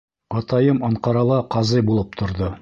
Атайым 0.39 0.79
Анҡарала 0.87 1.37
ҡазый 1.57 1.85
булып 1.91 2.19
торҙо. 2.23 2.51